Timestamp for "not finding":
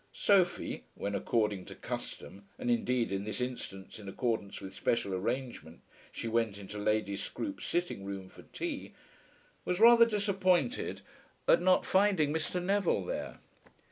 11.61-12.33